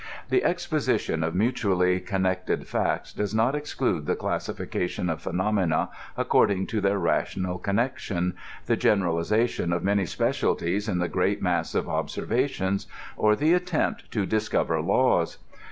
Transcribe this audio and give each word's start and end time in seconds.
The 0.31 0.43
exposition 0.43 1.23
of 1.23 1.35
mutually 1.35 1.99
connected 1.99 2.65
facts 2.67 3.13
does 3.13 3.35
not 3.35 3.53
exclude 3.53 4.07
the 4.07 4.15
classification 4.15 5.11
of 5.11 5.21
phenomena 5.21 5.89
according 6.17 6.65
to 6.73 6.81
their 6.81 6.97
rational 6.97 7.59
con 7.59 7.75
nection, 7.75 8.33
the 8.65 8.75
generalization 8.75 9.71
of 9.71 9.83
many 9.83 10.07
specialities 10.07 10.89
in 10.89 10.97
the 10.97 11.07
great 11.07 11.39
mass 11.39 11.75
of 11.75 11.87
observations, 11.87 12.87
or 13.15 13.35
the 13.35 13.53
attempt 13.53 14.09
to 14.09 14.25
discover 14.25 14.81
laws. 14.81 15.37